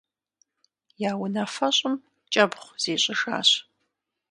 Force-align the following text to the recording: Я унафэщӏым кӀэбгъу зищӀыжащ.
Я 1.09 1.11
унафэщӏым 1.23 1.95
кӀэбгъу 2.31 2.75
зищӀыжащ. 2.81 3.49